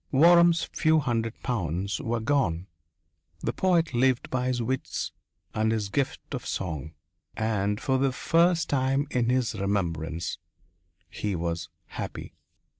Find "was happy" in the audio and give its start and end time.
11.35-12.33